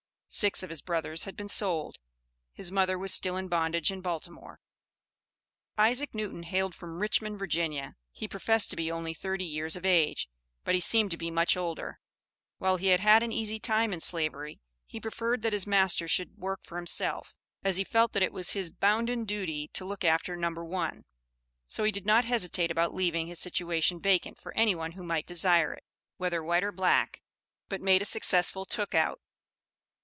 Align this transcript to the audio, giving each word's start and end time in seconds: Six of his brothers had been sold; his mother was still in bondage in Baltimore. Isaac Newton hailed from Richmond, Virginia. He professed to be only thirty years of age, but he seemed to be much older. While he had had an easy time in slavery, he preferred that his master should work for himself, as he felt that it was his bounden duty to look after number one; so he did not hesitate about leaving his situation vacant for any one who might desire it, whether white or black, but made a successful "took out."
Six 0.33 0.63
of 0.63 0.69
his 0.69 0.81
brothers 0.81 1.25
had 1.25 1.35
been 1.35 1.49
sold; 1.49 1.97
his 2.53 2.71
mother 2.71 2.97
was 2.97 3.13
still 3.13 3.35
in 3.35 3.49
bondage 3.49 3.91
in 3.91 3.99
Baltimore. 3.99 4.61
Isaac 5.77 6.15
Newton 6.15 6.43
hailed 6.43 6.73
from 6.73 7.01
Richmond, 7.01 7.37
Virginia. 7.37 7.97
He 8.13 8.29
professed 8.29 8.69
to 8.69 8.77
be 8.77 8.89
only 8.89 9.13
thirty 9.13 9.43
years 9.43 9.75
of 9.75 9.85
age, 9.85 10.29
but 10.63 10.73
he 10.73 10.79
seemed 10.79 11.11
to 11.11 11.17
be 11.17 11.29
much 11.29 11.57
older. 11.57 11.99
While 12.59 12.77
he 12.77 12.87
had 12.87 13.01
had 13.01 13.23
an 13.23 13.33
easy 13.33 13.59
time 13.59 13.91
in 13.91 13.99
slavery, 13.99 14.61
he 14.87 15.01
preferred 15.01 15.41
that 15.41 15.51
his 15.51 15.67
master 15.67 16.07
should 16.07 16.37
work 16.37 16.61
for 16.63 16.77
himself, 16.77 17.35
as 17.61 17.75
he 17.75 17.83
felt 17.83 18.13
that 18.13 18.23
it 18.23 18.31
was 18.31 18.51
his 18.53 18.69
bounden 18.71 19.25
duty 19.25 19.67
to 19.73 19.83
look 19.83 20.05
after 20.05 20.37
number 20.37 20.63
one; 20.63 21.03
so 21.67 21.83
he 21.83 21.91
did 21.91 22.05
not 22.05 22.23
hesitate 22.23 22.71
about 22.71 22.93
leaving 22.95 23.27
his 23.27 23.39
situation 23.41 23.99
vacant 23.99 24.39
for 24.39 24.53
any 24.55 24.75
one 24.75 24.93
who 24.93 25.03
might 25.03 25.27
desire 25.27 25.73
it, 25.73 25.83
whether 26.15 26.41
white 26.41 26.63
or 26.63 26.71
black, 26.71 27.21
but 27.67 27.81
made 27.81 28.01
a 28.01 28.05
successful 28.05 28.65
"took 28.65 28.95
out." 28.95 29.19